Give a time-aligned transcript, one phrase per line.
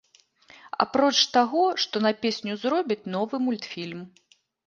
[0.85, 4.01] Апроч таго, што на песню зробяць новы мультфільм.